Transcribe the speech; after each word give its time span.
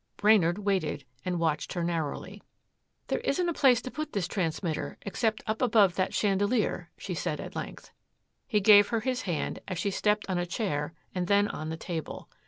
Brainard 0.17 0.57
waited 0.57 1.05
and 1.23 1.39
watched 1.39 1.73
her 1.73 1.83
narrowly. 1.83 2.41
"There 3.09 3.19
isn't 3.19 3.47
a 3.49 3.53
place 3.53 3.83
to 3.83 3.91
put 3.91 4.13
this 4.13 4.27
transmitter 4.27 4.97
except 5.03 5.43
up 5.45 5.61
above 5.61 5.93
that 5.93 6.11
chandelier," 6.11 6.89
she 6.97 7.13
said 7.13 7.39
at 7.39 7.55
length. 7.55 7.91
He 8.47 8.61
gave 8.61 8.87
her 8.87 9.01
his 9.01 9.21
hand 9.29 9.59
as 9.67 9.77
she 9.77 9.91
stepped 9.91 10.27
on 10.27 10.39
a 10.39 10.45
chair 10.47 10.95
and 11.13 11.27
then 11.27 11.47
on 11.49 11.69
the 11.69 11.77
table. 11.77 12.27